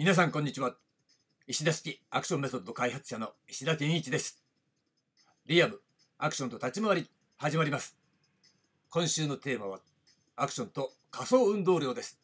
[0.00, 0.76] 皆さんこんにちは。
[1.48, 4.40] 石田式アクションメソッド開発者の石田健一です。
[5.46, 5.80] リアム
[6.18, 7.96] アクションと立ち回り始まります。
[8.90, 9.80] 今週のテーマは
[10.36, 12.16] アクションと仮想運動量です。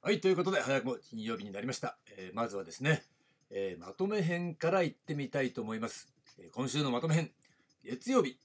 [0.00, 3.02] はいということで早くも金曜日になりました、えー、まずはですね、
[3.50, 6.06] えー、まとめ編からいってみたいと思います、
[6.38, 7.32] えー、今週のまとめ編
[7.82, 8.38] 月曜日。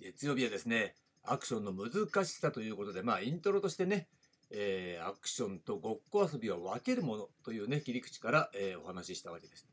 [0.00, 4.08] 月曜日はですねアクションの難しさということでまあイントロとしてね
[4.50, 9.66] えー、アクションとごっこ遊びを分けるものというね、切り口から、えー、お話ししたわけです。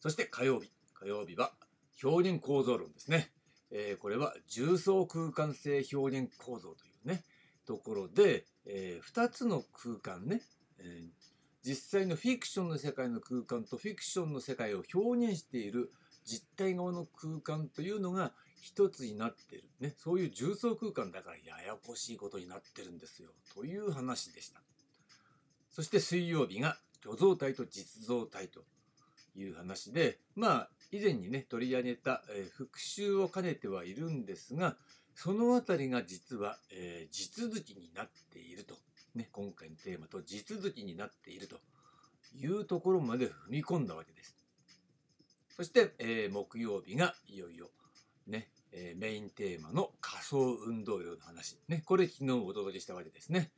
[0.00, 0.70] そして火曜日。
[0.94, 1.52] 火曜日は
[2.02, 3.30] 表現構造論ですね。
[3.70, 7.24] えー、これは重層空間性表現構造というね、
[7.66, 10.42] ところで、え2つの空間ね、
[10.78, 11.04] え
[11.62, 15.90] 実際のフィクションの世界の空間とフィクションの世界を表現している
[16.24, 18.32] 実体側の空間というのが
[18.64, 23.28] 一つになってる、ね、そういう重層空間だからややこしいことになってるんですよ。
[23.54, 24.62] という話でした。
[25.70, 28.60] そして水曜日が虚像体と実像体と
[29.36, 34.76] いう話でまあ以前にね取り上げた、えー、復習を兼ねてはいるんですが
[35.14, 38.76] その辺りが実は、えー、地続きになっていると、
[39.14, 41.56] ね、今回のテーマと地続きになっていると
[42.34, 44.34] いうところまで踏み込んだわけです。
[45.54, 47.68] そして、えー、木曜日がいよいよ
[48.26, 51.56] ね、えー、メインテーマの仮想運動量の話。
[51.68, 53.52] ね、これ昨日お届けしたわけですね。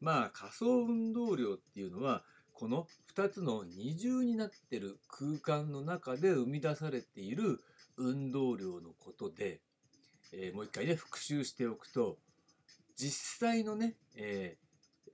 [0.00, 7.60] まあ仮想運動量っていうのは、この2つの二重になってる空間の中で生み出されている
[7.96, 9.60] 運動量のことで、
[10.32, 12.18] えー、もう一回ね、復習しておくと、
[12.96, 15.10] 実際のね、えー、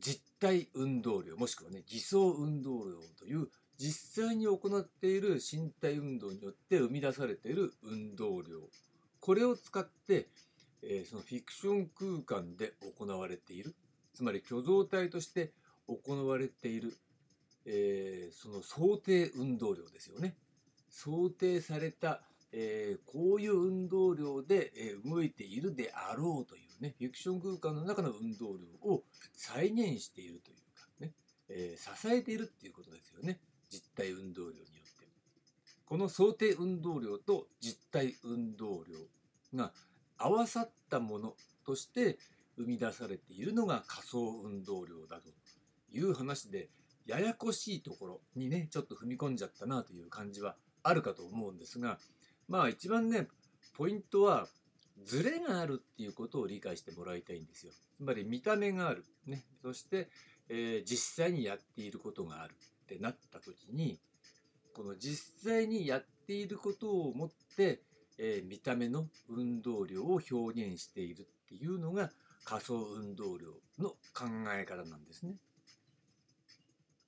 [0.00, 3.48] 実体運動量、もしくはね、偽装運動量という
[3.80, 8.60] 実際に行っている身体運動によって生み出されている運動量。
[9.20, 10.28] これを使って、
[10.82, 13.74] えー、そのフィクション空間で行われている。
[14.12, 15.52] つまり虚像体として
[15.88, 16.92] 行われている、
[17.64, 20.36] えー、その想定運動量ですよね。
[20.90, 22.20] 想定された、
[22.52, 31.12] えー、こういう運動量で、え動いているであろうというねフィクション空間の中の運動量を再現しているというかね、
[31.48, 33.40] え支えているっていうことですよね。
[33.70, 34.64] 実体運動量によっ
[34.98, 35.08] て
[35.84, 38.98] この想定運動量と実体運動量
[39.54, 39.72] が
[40.18, 42.18] 合わさったものとして
[42.56, 45.30] 生み出されているのが仮想運動量だと
[45.92, 46.68] いう話で
[47.06, 51.98] ややこしいところにねちょっと踏み込んじゃったなという感じはあるかと思うんですが
[52.48, 53.28] まあ一番ね
[53.76, 54.46] ポイントは
[55.04, 57.72] ズレがあるっていうことを理解してもらいたいんですよ。
[57.96, 60.08] つまり見た目がある、ね、そして、
[60.48, 62.54] えー、実際にやっていることがある。
[62.90, 64.00] ってなった時に
[64.74, 67.82] この実際にやっていることをもって、
[68.18, 72.10] えー、見た目の運動量を表現しているっていうのが
[72.44, 73.48] 仮想運動量
[73.78, 75.34] の考え方なんですね。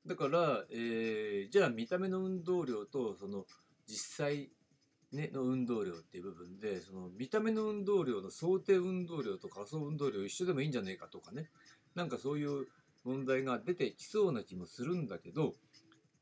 [0.07, 3.45] だから、えー、じゃあ見た目の運動量とその
[3.87, 4.51] 実際、
[5.13, 11.51] ね、の運動量っていう部分でその見た目の運動量の想定運動量と仮想運動量一緒でもいいんじゃねえかとかね
[11.95, 12.67] なんかそういう
[13.05, 15.55] 問題が出てきそうな気もするんだけど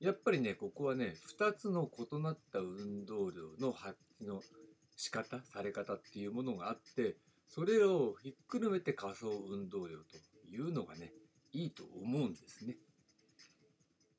[0.01, 4.41] やっぱりねここはね2つの異なった運動量の発揮の
[4.97, 7.17] 仕方され方っていうものがあって
[7.49, 10.17] それをひっくるめて仮想運動量と
[10.51, 11.13] いうのがね
[11.53, 12.77] いいと思うんですね。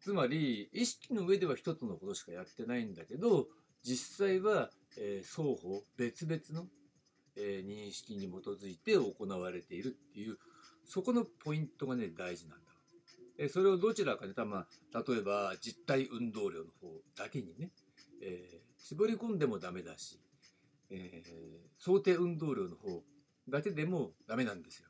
[0.02, 3.48] つまり意識の上では一つのことしかやってないんだけど
[3.84, 6.68] 実際は、えー、双方別々の、
[7.38, 10.38] えー、認識に基づいて行われているっていう
[10.86, 12.71] そこのポイントがね大事なんだ。
[13.38, 17.70] えそれをどちらかで、ま、例えば実体運動量の方だけにね、
[18.22, 20.20] えー、絞り込んでもダメだし、
[20.90, 21.30] えー、
[21.78, 23.04] 想定運動量の方
[23.50, 24.88] だけでもダメなんですよ。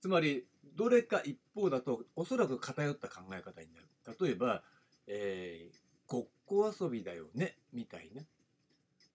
[0.00, 3.88] つまりどれか一方だとおそらく偏った考え方になる。
[4.20, 4.62] 例えば、
[5.06, 5.76] えー、
[6.06, 8.22] ごっこ遊びだよねみたいな、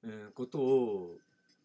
[0.03, 1.17] えー、ことを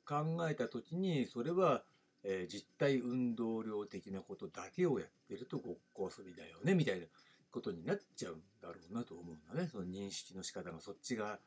[0.06, 1.82] 考えた時にそれは
[2.24, 7.06] えー、実体運動量的なことだけをやってるとごっこ遊びだよねみたいな
[7.50, 9.68] ことになっちゃうんだろうなと思うんだね。
[9.70, 11.38] その認識の仕方がそっちが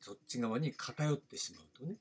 [0.00, 1.96] そっち側に偏ってしまうとね。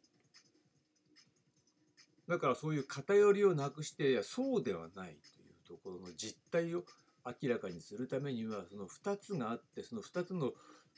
[2.27, 6.83] だからそういう偏りをなくしていやそうではないというところの実態を
[7.25, 10.53] 明らかにするためにはその2つがあってその2つの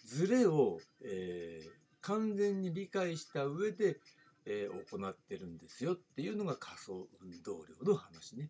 [0.06, 1.70] ズレを、えー、
[2.02, 3.98] 完全に理解した上で
[4.46, 8.50] えー、行ってるんですよっていうのが仮想運動量の話ね。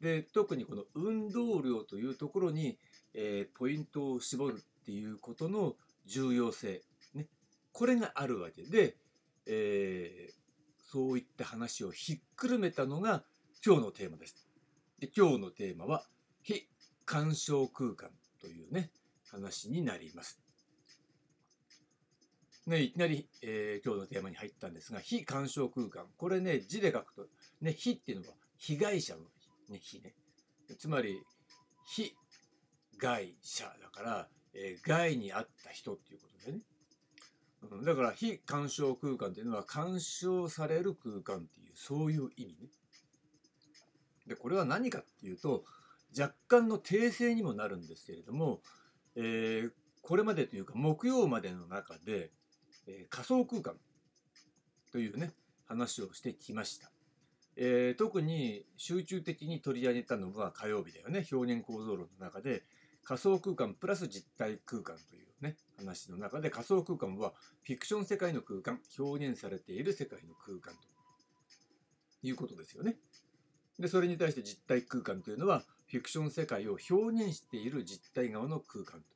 [0.00, 2.76] で特にこの運動量というところに、
[3.14, 5.76] えー、ポイントを絞るっていうことの
[6.06, 6.82] 重要性、
[7.14, 7.28] ね、
[7.70, 8.96] これがあるわけで、
[9.46, 10.34] えー、
[10.90, 13.22] そういった話をひっくるめたのが
[13.64, 14.48] 今日のテーマです。
[14.98, 16.04] で今日のテーマは
[16.42, 16.68] 非
[17.04, 18.10] 干渉空間
[18.40, 18.90] というね
[19.30, 20.41] 話になります。
[22.66, 27.26] ね、いきなり、えー今日のテーマに入ったんですが非干渉空間これね字で書くと
[27.60, 29.22] ね非っていうのは被害者の
[29.68, 30.14] ね非ね
[30.78, 31.20] つまり
[31.86, 32.14] 非
[32.98, 36.62] 害者だから、えー害に遭った人っていうことだよね。
[37.70, 42.68] うん、だから非干渉空間っていうのは干渉される空間っていうそういう意味ね。
[44.28, 45.64] でこれは何かっていうと
[46.16, 48.60] 若干の訂正にもなるんですけれども、
[49.16, 49.70] えー
[50.02, 52.32] これまでというか木曜までの中で、
[52.86, 53.74] えー仮想空間
[54.90, 55.32] というね
[55.66, 56.90] 話をしてきました。
[57.56, 62.64] えー特に集中的に取り上げたのは火曜日だよね表現構造論の中で
[63.04, 67.32] 仮想空間プラス実体空間というね話の中で仮想空間は
[67.62, 70.80] フィクション世界の空間表現されている世界の空間と
[72.26, 72.96] いうことですよね。
[73.78, 79.06] でそれに対して実体空間というのはフィクション世界を表現している実体側の空間と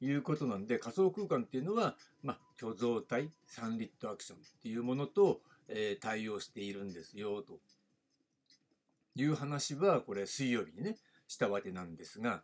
[0.00, 7.58] いうことなんで仮想空間っていうのは、まあ、虚像体サンリットアクションっていうものと、えー対応しているんですよと。
[9.16, 10.96] いう話はこれ水曜日にね
[11.26, 12.42] したわけなんですが、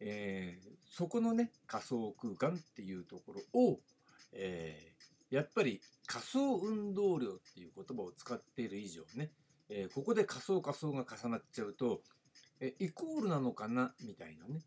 [0.00, 3.80] えーそこのね仮想空間っていうところを、
[4.32, 4.98] えー
[5.30, 9.30] やっぱり仮想運動量っていう言葉を使っている以上ね、
[9.68, 12.00] えーここで仮想仮想が重なっちゃうと、
[12.60, 14.60] えイコールなのかなみたいなね、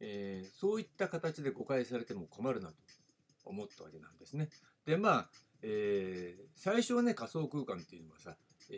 [0.00, 2.74] えーそういった形で誤解されても困るなと
[3.44, 4.48] 思ったわけなんですね。
[4.86, 5.30] でまあ、
[5.62, 8.36] えー最初はね仮想空間っていうのはさ、
[8.70, 8.74] え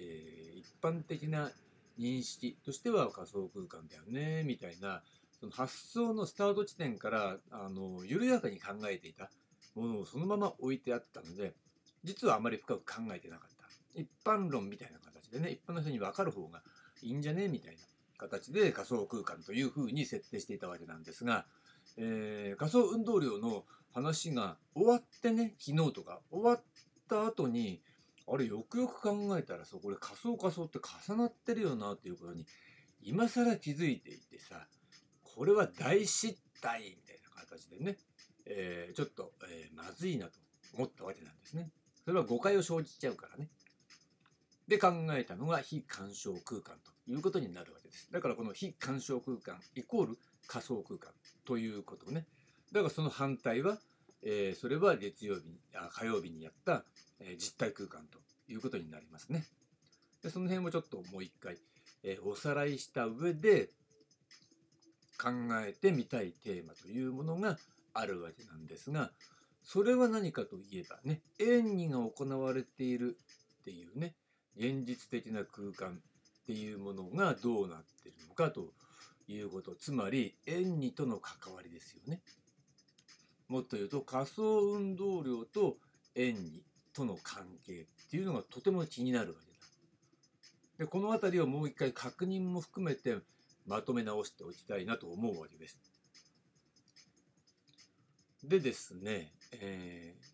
[0.57, 1.51] ー一般的な
[1.99, 5.03] 認識としては仮想空間だよねみたいな
[5.39, 9.31] その発想のスタート地点からあの緩やかに考えていた
[9.75, 11.53] ものをそのまま置いてあったので
[12.05, 13.57] 実はあまり深く考えてなかっ
[13.95, 16.63] た一般論みたいな形でね一般の人に分かる方が
[17.03, 17.83] いいんじゃねみたいな
[18.23, 21.45] 形で仮想空間というふうに設定していたわけなんですが、
[21.97, 26.63] えー仮想運動量の話が終わってね昨日とか終わっ
[27.09, 27.83] た後に
[28.27, 30.79] あれよくよく考えたらさこれ仮想仮想って
[31.09, 32.47] 重なってるよなっていうことに
[33.03, 34.67] 今更気づいていてさ
[35.23, 37.99] これは大失態みたいな形でね、
[38.47, 40.33] えーちょっと、えーまずいなと
[40.75, 41.69] 思ったわけなんですね。
[42.05, 43.49] それは誤解を生じちゃうからね。
[44.69, 48.11] で考えたのが非干渉空間ということになるわけです。
[48.13, 51.11] だからこの非干渉空間イコール仮想空間
[51.45, 52.27] ということね。
[52.73, 53.79] だからその反対は、
[54.23, 56.85] えーそれは月曜日にあ火曜日にやった、
[57.21, 58.19] えー実体空間と
[58.49, 59.45] いうことになりますね。
[60.23, 61.57] でその辺をちょっともう一回、
[62.05, 63.71] えーおさらいした上で
[65.19, 65.31] 考
[65.65, 67.59] えてみたいテーマというものが
[67.95, 69.11] あるわけなんですが
[69.63, 73.17] それは何かといえばね演技が行われている
[73.61, 74.15] っていうね
[74.57, 75.99] 現実的な空間
[76.43, 78.73] っていうものがどうなってるのかと
[79.29, 82.21] いうことつまり演技との関わりですよね。
[83.49, 85.77] もっと言うと仮想運動量と
[86.15, 86.63] 演技
[86.93, 90.85] との関係っていうのがとても気になるわけだ。
[90.85, 93.19] でこの辺りをもう一回確認も含めて
[93.67, 95.79] まとめ直しておきたいなと思うわけです。
[98.43, 100.33] でですね、えー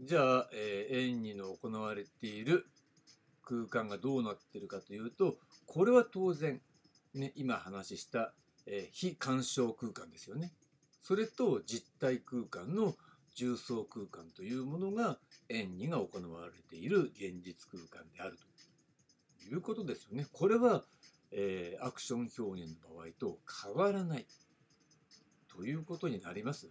[0.00, 2.66] じゃあ、えーの行われている
[3.48, 6.60] 空間がどうなってるかというとこれは当然、
[7.14, 8.34] ね、今話した、
[8.66, 10.52] えー非干渉空間ですよね。
[11.00, 12.94] それと実体空間の
[13.34, 18.36] 重層空間というものが演技が行われている現実空間である
[19.38, 20.26] ということですよね。
[20.32, 20.84] これは、
[21.30, 24.26] えーアクション表現の場合と変わらない
[25.48, 26.68] ということになります。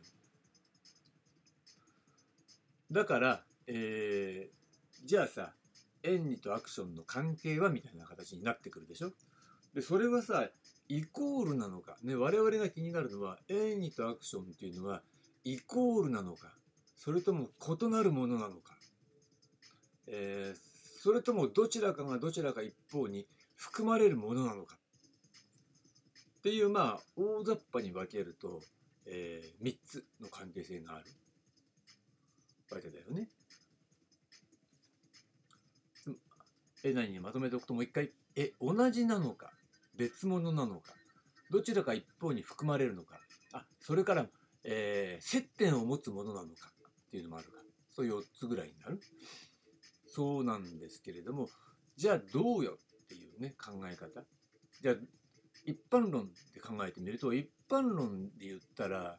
[2.91, 4.57] だから、えー
[5.05, 5.53] じゃあさ
[6.07, 9.11] 演技とアクションの関係はみたいな形になってくるでしょ？
[9.73, 10.47] でそれはさ
[10.89, 15.01] イコールなのか、ね、我々が気になるのは演技とアクションっていうのは
[15.43, 16.53] イコールなのか。
[16.95, 17.49] それとも
[17.79, 18.75] 異なるものなのか、
[20.07, 24.75] えーそれともどちらかがどちらか一方に含まれるものなのか。
[26.39, 28.61] っていうまあ大雑把に分けると、
[29.05, 31.05] え3つの関係性がある
[32.71, 33.29] わけだよね。
[35.93, 36.17] つ
[36.84, 38.12] え何にまとめておくともう一回。
[38.36, 39.51] え同じなのか
[39.96, 40.93] 別物なのか
[41.50, 43.19] どちらか一方に含まれるのか。
[43.53, 44.27] あそれから、
[44.63, 46.69] えー接点を持つものなのか
[47.07, 47.57] っていうのもあるか。
[47.89, 49.00] そう4つぐらいになる。
[50.07, 51.50] そうなんですけれども
[51.96, 54.24] じゃあどうよっていうね考え方。
[54.81, 54.96] じゃあ
[55.65, 59.17] 一般論で考えてみると一般論で言ったら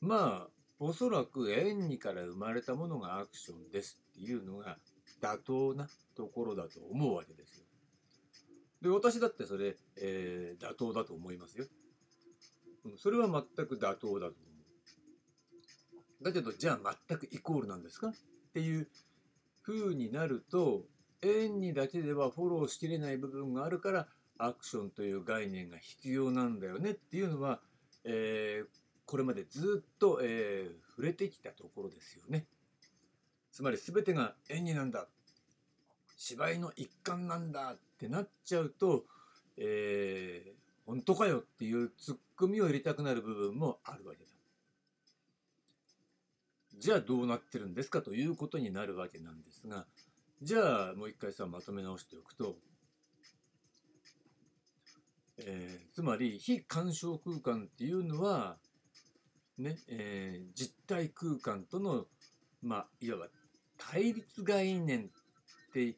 [0.00, 4.78] まあおそらく演技から生まれたものがアクションですっていうのが
[5.20, 7.64] 妥当なところだと思うわけですよ。
[8.82, 11.66] で私だってそれ、えー、妥当だと思いますよ。
[12.98, 14.50] それは全く妥当だと思
[16.20, 16.24] う。
[16.24, 18.08] だけどじゃあ全くイコールなんですか？
[18.08, 18.12] っ
[18.52, 18.88] ていう
[19.62, 20.86] 風になると
[21.22, 24.08] 円にだけではフォローしきれない部分があるから
[24.38, 27.60] アクションという概念が必要なんだよねっていうのは、
[28.04, 28.68] えー、
[29.04, 32.46] これまでずっと、えー、触れてきたところですよね。
[33.60, 35.06] つまり全てが演技なんだ
[36.16, 39.04] 芝居の一環なんだってなっちゃうと、
[39.58, 40.50] えー、
[40.86, 44.30] 本当かよっていうツッコミを入れたくなる部分もあるわけだ。
[46.78, 49.84] じゃあどうなってるんですかということになるわけなんですが
[50.40, 52.56] じゃあもう一回さまとめ直しておくと、
[55.36, 58.56] えー、つまり非干渉空間っていうのは
[59.58, 62.06] ね、えー、実体空間との
[62.62, 63.26] まあいわば
[63.80, 65.10] 対立概念
[65.70, 65.96] って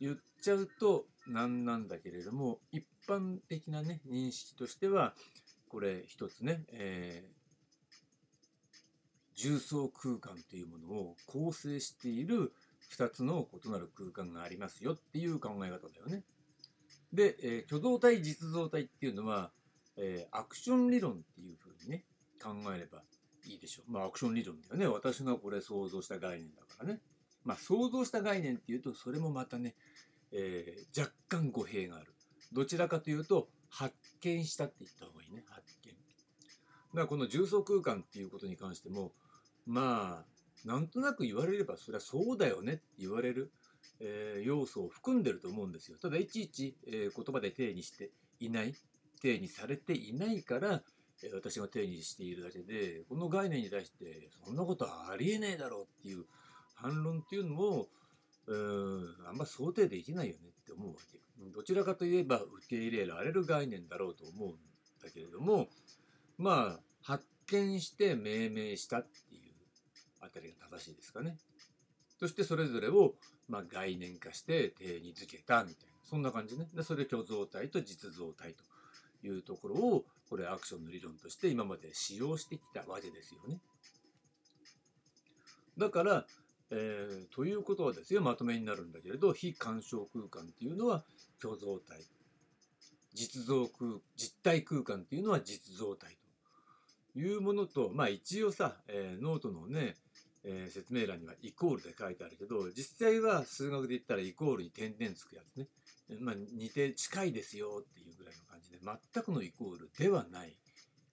[0.00, 5.14] 言っちゃうとなんなんだけれども一般的なね認識としては
[5.68, 12.52] これ一つね、えー、重層空間というものを構成している
[12.96, 16.22] 2つの異なる空間がありますよっていう考え方だよね。
[17.12, 19.50] で、えー、虚像体実像体っていうのは、
[19.96, 22.04] えー、アクション理論っていうふうにね
[22.42, 23.02] 考えれば
[23.44, 23.92] いいでしょう。
[23.92, 24.86] まあアクション理論だよね。
[24.86, 27.00] 私がこれ想像した概念だからね。
[27.46, 29.74] まあ想像した概念っていうとそれもまたね、
[30.32, 32.12] えー、若干語弊がある。
[32.52, 35.44] どちらかというと発見したって言った方がいいね。
[35.48, 35.92] 発見。
[35.92, 35.96] だ
[36.92, 39.12] からこの重層空間っていうことに関しても
[39.64, 43.52] まあなんとなく言われればそれはそうだよねって言われる、
[44.00, 45.98] えー、要素を含んでると思うんですよ。
[45.98, 48.10] ただいちいち、えー、言葉で定義して
[48.40, 48.74] いない
[49.20, 50.82] 定義されていないから、
[51.22, 56.24] え、私が定義しているだけでこの概念に対してそんなことはありえないだろうっていう
[56.76, 57.88] 反論っていうのも
[58.46, 61.18] うんあんま想定できないよねって思うわけ。
[61.52, 64.52] どちらかといえば受け入れられる概念だろうと思うん
[65.02, 65.68] だけれども
[66.38, 69.52] まあ発見して命名したっていう
[70.20, 71.36] あたりが正しいですかね。
[72.18, 73.14] そしてそれぞれを、
[73.48, 76.68] まあ、概念化して定義づけたみたいなそんな感じね。
[76.74, 78.64] でそれ虚像体と実像体と
[79.26, 83.60] いうところをこれアクションの理論として今まで使用してきたわけですよね。
[85.78, 86.26] だから、
[86.70, 91.04] えー、ということはですよまとめになるんだけれど非干渉空間っていうのは
[91.40, 92.00] 虚像体。
[93.14, 96.18] 実像空実体空間っていうのは実像体
[97.14, 99.96] というものとまあ一応さ、えー、ノートのね
[100.48, 105.66] えー、説明欄にはイコールで書いてあるけど実際は数学で言ったらイコールに点々つくやつね、
[106.20, 110.56] まあ、似て近いですよっていうぐらいの感じで全くのイコールではない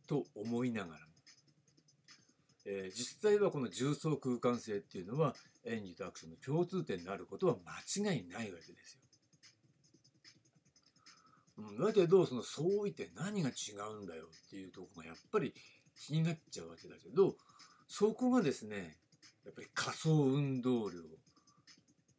[0.07, 1.12] と思いながらも、
[2.65, 7.55] えー、実際はこの重層空間性っていうのは演技とアクションの共通点になることは
[7.96, 9.00] 間違いないわけですよ。
[11.58, 15.53] うん、だけどその相違点何が違うんだよっていうとこがやっぱり
[15.96, 17.36] 気になっちゃうわけだけど
[17.88, 18.98] そこがですね
[19.46, 20.98] やっぱり仮想運動量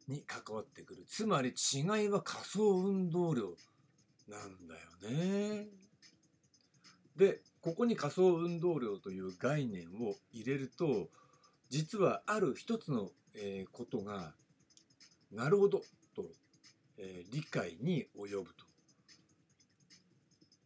[0.07, 3.55] に関わってくるつまり違いは仮想運動量
[4.27, 5.67] なんだよね。
[7.15, 11.09] でここに仮想運動量という概念を入れると
[11.71, 14.35] 実はある一つの、え、ことが
[15.31, 15.81] なるほど
[16.15, 16.27] と、
[16.99, 18.53] え、理解に及ぶ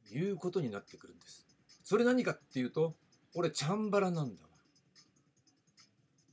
[0.10, 1.48] ということになってくるんです。
[1.86, 2.98] それ何かっていうと
[3.34, 4.50] これチャンバラなんだわ。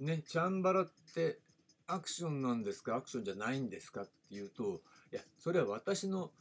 [0.01, 1.39] ね、チャンバラって
[1.87, 2.97] アクションなんですか？
[2.97, 4.83] アクションじゃないんですかっていうと
[5.13, 6.33] いやそれは私の、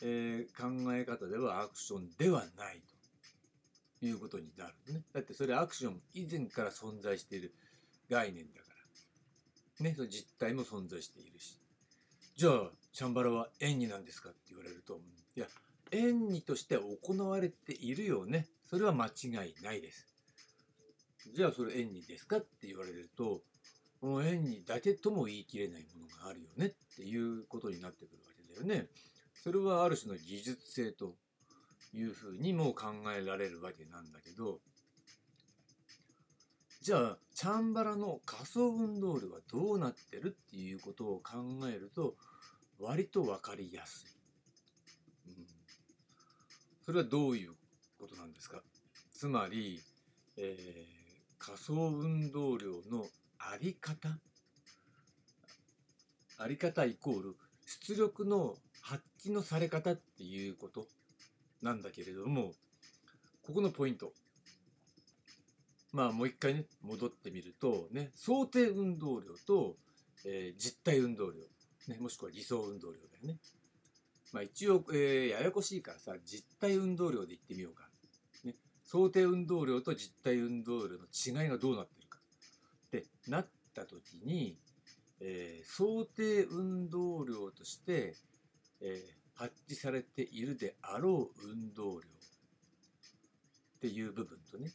[0.00, 2.93] え、考え方ではアクションではないと。
[4.06, 5.02] いうことになるね。
[5.12, 7.54] だってそれアクション以前から存在している
[8.10, 8.68] 概念だか
[9.80, 9.84] ら。
[9.84, 11.58] ねその実態も存在しているし。
[12.36, 15.00] じゃあチャンバラは演技なんですかって言われると
[15.36, 15.46] いや
[15.92, 18.48] 演技として行われているよね。
[18.68, 20.06] それは間違いないです。
[21.32, 23.40] じゃあそれ縁にですかって言われると
[24.00, 28.88] この縁にだけとも言い切れないものがあるよねっていうことになってくるわけだよね。
[29.32, 31.14] それはある種の技術性と
[31.94, 32.86] いうふうにも考
[33.16, 34.58] えられるわけなんだけど
[36.82, 42.14] じゃあチャンバラの仮想運動量はどうなってるっていうことを考えると
[42.78, 44.04] 割と分かりやす
[45.26, 45.30] い。
[45.30, 45.46] うん、
[46.84, 47.52] それはどういう
[47.98, 48.60] ことなんですか？
[49.12, 49.80] つまり、
[50.36, 51.04] えー
[51.36, 53.06] 仮想運動量の
[53.38, 54.18] あり方？
[56.38, 57.36] あり方イコール
[57.66, 60.86] 出力の発揮のされ方っていうこと？
[61.64, 62.52] なんだけれども
[63.42, 64.12] ここのポイント。
[65.92, 69.76] まあもう一回ね戻ってみるとね想定運動量と、
[70.26, 71.38] えー、実体運動量、
[71.88, 73.38] ね、もしくは理想運動量だよね。
[74.32, 77.88] まあ、一応、えー、ややこしいからさ実体運動量で言ってみようか、
[78.42, 82.18] ね、想定運動量と実体運動量の違いがどうなってるか。
[82.88, 84.58] ってなった時に、
[85.20, 88.16] えー、想定運動量として、
[88.80, 92.00] えー、発揮されているであろう運動量っ
[93.80, 94.70] ていう部分とね、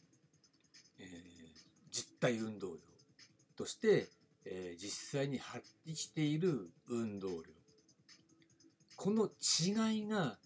[0.98, 1.06] えー、
[1.90, 2.74] 実体運動量
[3.56, 4.08] として、
[4.44, 7.36] えー、実際に発揮している運動量。
[8.96, 10.36] この違いが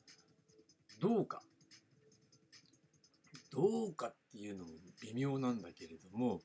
[1.01, 1.43] どうか。
[3.53, 4.71] どうかっていうのも
[5.03, 6.41] 微妙なんだけれども、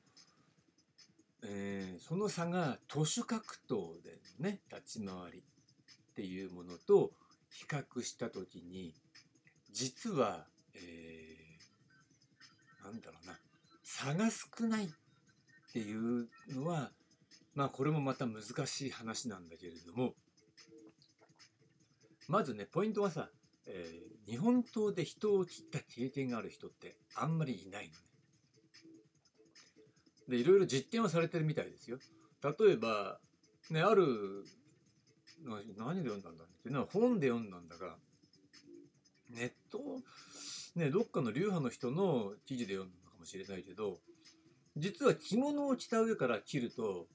[1.42, 7.12] えー、その差が都市格闘でのね立ち回りっていうものと
[7.50, 8.94] 比較した時に
[9.72, 13.38] 実は、えー、なんだろうな
[13.82, 14.88] 差が少ないっ
[15.72, 16.90] ていうのは
[17.54, 20.14] まあこれもまた難しい話なんだけれども
[22.30, 23.28] まずね、ポイントはさ、
[23.66, 27.98] えー、日本刀で人を切った経験がある人ってあんまりいないのね。
[30.28, 31.98] で、いろいろ実験はされてるみたいですよ。
[32.40, 33.18] 例えば、
[33.70, 34.44] ね、ある、
[35.44, 37.96] 何で読んだんだっていうのは本で読んだんだが、
[39.30, 39.78] ネット、
[40.76, 43.98] ね、どっかの流派の人の記事で読んだのかもしれないけど、
[44.76, 47.06] 実は着物を着た上から切ると、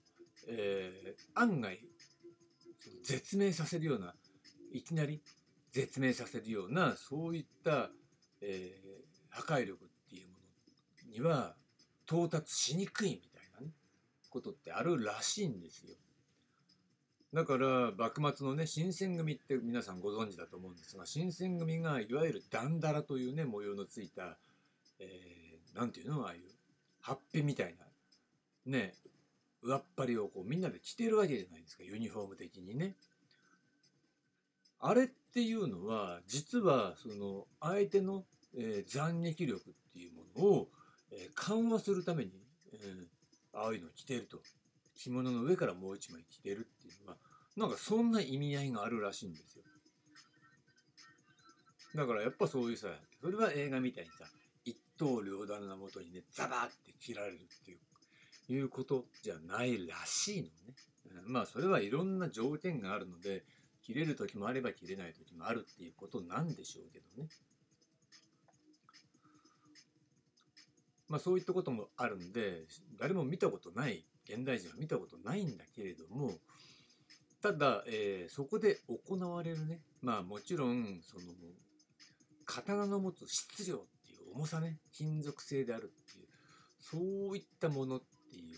[0.48, 1.80] えー、案外、
[3.04, 4.14] 絶命させるような
[4.72, 5.22] いきなり
[5.72, 7.90] 絶命させるようなそういった、
[8.42, 10.38] えー、破壊力っていうも
[11.06, 11.56] のには
[12.08, 13.74] 到達しにくいみたいなね
[14.30, 15.96] ことってあるらしいんですよ。
[17.36, 24.38] だから幕末のね新選組って皆さんご存知だと思うんですが新選組がいわゆるだんだらというね模様のついた、
[25.02, 26.40] えー、ていうのああいう
[27.02, 28.94] ハッピみたいなね
[29.62, 32.96] 上っ張りをこうみんなで着てるわけじゃないですかユニフォーム的にね。
[34.80, 38.24] あれっていうのは実はその相手の、
[38.58, 40.68] えー、斬撃力っていうものを、
[41.12, 42.32] えー、緩和するために、
[42.72, 44.40] えー、ああいうのを着てると
[44.96, 47.18] 着物の上からもう一枚着てるっていうのは
[47.56, 49.64] なんかそんな意味合いがあるらしいんですよ。
[51.96, 52.88] だからやっぱそういうさ
[53.22, 54.26] それは映画みたいにさ
[54.66, 57.80] 一刀両断なもとにねザバーって切られるっていう
[58.48, 60.76] いうことじゃないらしいのね。
[61.26, 63.44] まあそれはいろんな条件があるので
[63.82, 67.30] 切れる時もあれば切れない時もあるっていうことなんでしょうけどね。
[71.08, 72.66] まあそういったこともあるんで
[73.00, 76.32] 誰も見たことない現代人は見たことないんだけれども
[77.42, 81.24] ただ、えー、そこで行われるねまあもちろんその
[82.46, 86.28] 刀の持つ質量っていう重さね金属製であるっていう
[86.80, 86.98] そ
[87.32, 88.58] ういったものっていう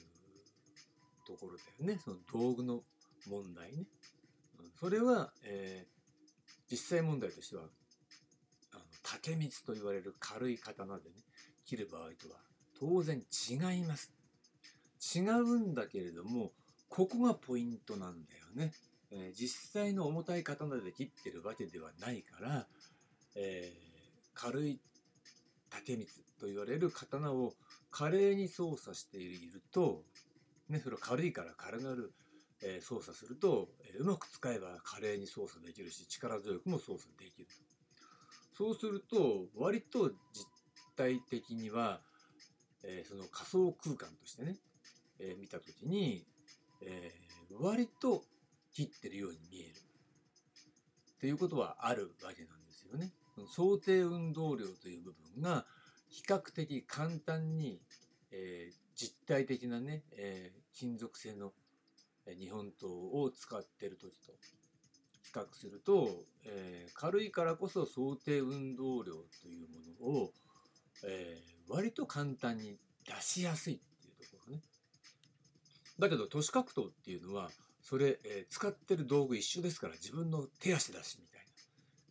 [1.25, 2.81] ところだよねその道具の
[3.29, 3.85] 問題ね。
[4.79, 7.63] それは、えー、実際問題としては
[8.73, 11.15] あの竹光と言われる軽い刀でね
[11.65, 12.39] 切る場合とは
[12.79, 14.11] 当然違います
[15.15, 16.51] 違うんだけれども
[16.89, 18.73] ここがポイントなんだよね、
[19.11, 22.67] えー、実際の重たい刀で切ってるわけではないから、
[23.35, 24.79] えー、軽い
[25.69, 26.07] 竹光
[26.39, 27.53] と言われる刀を
[27.91, 30.03] 華麗に操作していると、
[30.69, 31.95] ね、それは軽いから軽々
[32.63, 37.47] えー、操作すると、えー、うまく使えば華麗に操作できるし力強くも操作できる。
[38.57, 40.47] そうすると割と実
[40.95, 42.01] 体的には、
[42.83, 44.57] えー、その仮想空間としてね、
[45.19, 46.25] え見た時に、
[46.81, 47.11] え
[47.59, 48.23] 割と
[48.73, 53.11] 切ってるように見えるっていうことはあるわけなんですよね。
[53.47, 55.65] 想定運動量という部分が
[56.09, 57.81] 比較的簡単に、
[58.31, 61.53] え実体的なね、え金属製の
[62.35, 64.33] 日本刀を使ってる時と
[65.23, 69.67] 比較すると、えー、軽いからこそ想定運動量という
[70.01, 70.31] ものを、
[71.05, 73.79] えー、割と簡単に出しやすいっ。
[75.99, 77.49] だけど都市格闘っていうのは
[77.81, 81.45] それ、えー、使ってる道具一緒ですから自分の手足だしみたいな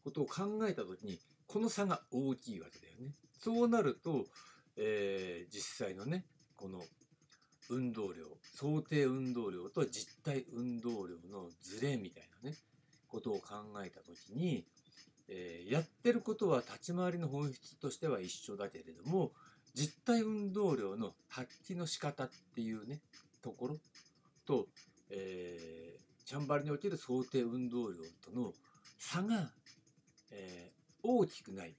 [0.04, 3.14] ことを考えた時にこの差が大きいわけだよね。
[3.38, 4.26] そうなると、
[4.76, 6.24] えー、実際のね
[6.56, 6.80] この
[7.68, 12.56] 運動量想定運動量と実体運動量のズレみたいなね
[13.08, 14.64] ことを考えた時に、
[15.28, 19.32] えー、やってることは立ち回りの本質としては一緒だけれども
[19.74, 23.00] 実体運動量の発揮の仕方っていうね
[23.46, 23.76] ところ
[24.44, 24.66] と、
[25.10, 28.52] えー、チャンバルにおける想定運動量との
[28.98, 29.50] 差が、
[30.32, 31.74] えー、大きくない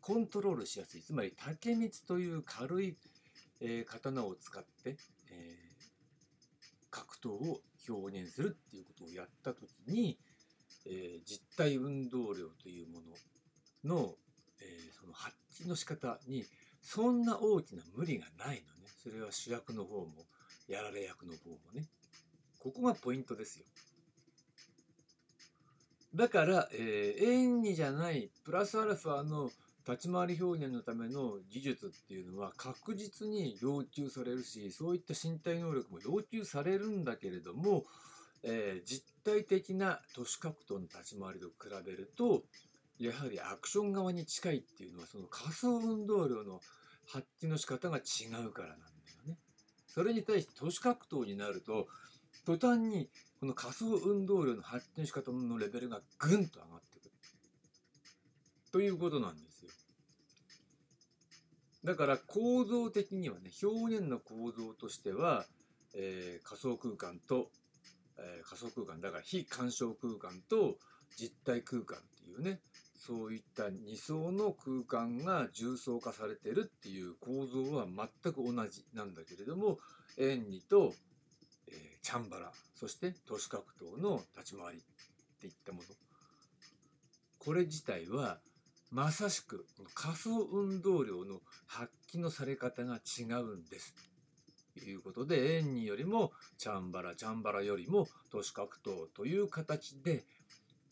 [0.00, 2.96] コントロールしやすいつまり竹光という軽い
[3.64, 4.96] えー、刀を使って、
[5.30, 5.56] え、
[6.90, 10.18] 格闘を表現するっていうことをやった時に、
[10.84, 13.00] え、実体運動量というも
[13.84, 14.14] のの、
[14.60, 16.44] え、その発揮の仕方に
[16.82, 18.90] そんな大きな無理がないのね。
[19.00, 20.26] それは主役の方も
[20.68, 21.86] やられ役の方もね。
[22.58, 23.66] ここがポイントですよ。
[26.14, 29.50] だから、えー、演技じゃないプラスアルファの
[29.88, 37.84] 立ち回り表現のための技術っていうのは確実に要求されるしそういった身体能力も要求されるんだけれども、
[38.44, 41.52] えー、実体的な都市格闘の立ち回りと比
[41.84, 42.42] べると
[42.98, 46.60] やはりアクション側に近いっていうのはその仮想運動量の
[47.08, 48.91] 発揮の仕方が違うからなんだよね。
[49.92, 51.86] それに対して都市格闘になると
[52.46, 57.10] 途端にこの仮想運動量の発揮の仕方のレベルがぐんと上がってくる。
[58.72, 59.70] ということなんですよ。
[61.84, 65.44] だから構造的にはね表現の構造としては、
[65.94, 67.50] えー、仮想空間と、
[68.16, 70.78] えー、仮想空間だから非干渉空間と
[71.18, 72.60] 実体空間っていうね
[73.04, 79.80] そういった2層の空間が重層化されてるっていう構造は全く同じなんだけれども
[80.18, 80.94] 円2と、
[81.66, 84.82] えー、チャンバラそして都市格闘の立ち回りっ
[85.40, 85.84] ていったもの
[87.40, 88.38] これ自体は
[88.92, 93.94] まさしく仮想運動量の発揮のされ方が違うんです。
[94.78, 100.24] ということで円2よりもチャンバラチャンバラよりも都市格闘という形で、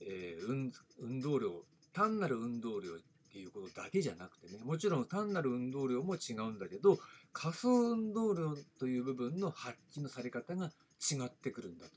[0.01, 1.63] えー、運動量
[1.93, 6.99] 単なる運動量っていうことだけじゃなくてねもちろん単なる運動量も違うんだけど
[7.33, 10.67] 仮想運動量という部分の発揮のされ方が
[11.01, 11.93] 違ってくるんだと。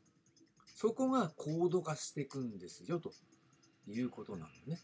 [0.75, 3.13] そこが高度化していくんですよと
[3.87, 4.79] いうことなのね。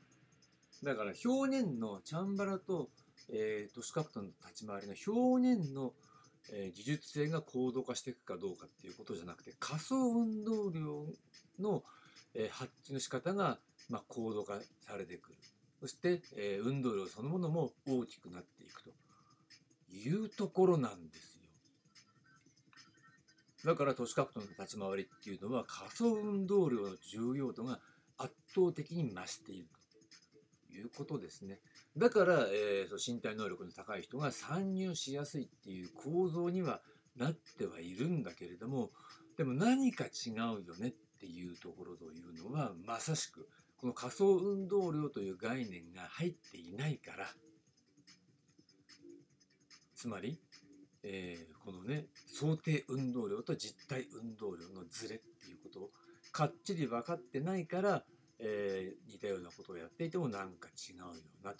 [0.84, 2.90] だから表現のチャンバラと、
[3.30, 5.94] えー、都市格闘の立ち回りの表現の、
[6.54, 11.06] えー、技術性が高度化していくかどうかっていうことじゃなくて仮想運動量
[11.60, 11.84] の、
[12.34, 15.38] えー、発揮の仕方がまあ、高度化されてくる。
[15.80, 18.92] そして、えー、運動量そのものも大きくなっていくと
[19.92, 21.40] いうところなんですよ。
[23.66, 27.80] だから都市格闘の立ち回りっていうのは仮想運動量の重要度が
[28.18, 29.68] 圧倒的に増している
[30.68, 31.60] ということですね。
[31.98, 36.82] だから、えー、そ身体能力の高い人が参入しやすいっていう構造には
[37.18, 38.92] なってはいるんだけれども
[39.38, 47.28] でも何か違うよねっていうところというのはまさしくこの仮想運動量という概念が入っていないから
[49.96, 50.38] つまり、
[51.04, 55.90] えー、このね想定運動量と実体運動量のズレっていうことを
[56.32, 58.04] かっちり分かってないから、
[58.40, 61.06] えー、似たようなことをやっていてもなんか違うよ
[61.44, 61.58] なと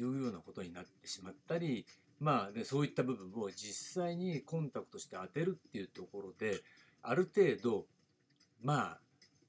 [0.00, 1.86] いうようなことになってしまったり
[2.20, 6.60] まあでそういった部分を実際にコンタクトして当てるっていうところで
[7.02, 7.86] ある程度
[8.62, 9.00] まあ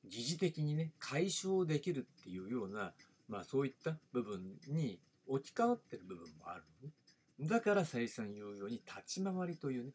[0.09, 2.93] 疑似的にね解消できるっていうような、
[3.27, 6.93] まあ、そういった部分に置き換わってる部分もあるのね。
[7.41, 9.91] だから再三言うように立ち回りというね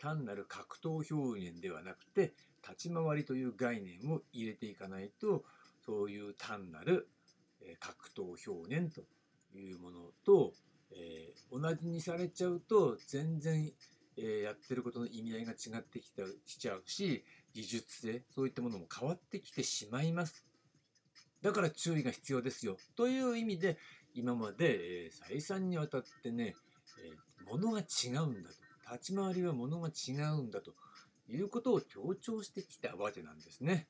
[0.00, 5.44] 単なる格闘表現ではなくて立ち回りという概念を入れていかないと
[5.84, 7.08] そういう単なる
[7.80, 9.02] 格闘表現と
[9.58, 10.52] いうものと、
[10.92, 13.72] えー、同じにされちゃうと全然、
[14.16, 16.10] えー、やってることの意味合いが違ってき
[16.56, 20.44] ちゃうし技術性そういったものも変わってきてしまいます。
[21.42, 22.76] だから注意が必要ですよ。
[22.96, 23.78] という意味で
[24.14, 26.54] 今まで、えー、再三にわたってね、
[27.04, 28.56] えー、物が違うんだと。
[28.92, 30.72] 立ち回りは物が違うんだと
[31.28, 33.88] いうことを強調してきたわけなんですね。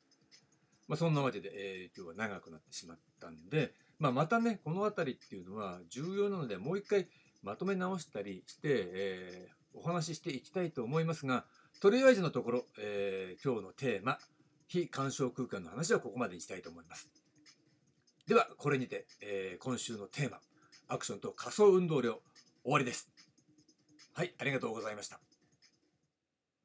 [0.89, 7.09] まあ、そんなわけで、えー、今日は長くなってしまったんで、まあ、またねこの辺りっていうのは重要なのでもう一回
[7.43, 11.45] まとめ直したりして、えー、お話ししていきたいと思いますが
[11.81, 14.19] とりあえずのところ、えー、今日のテーマ、
[14.67, 17.11] 非干渉空間の話はここまでにしたいと思います。
[18.27, 20.41] では、これにて、えー、今週のテーマ、
[20.89, 22.23] アクションと仮想運動量、
[22.63, 23.11] 終わりです。
[24.15, 25.21] はい、ありがとうございました。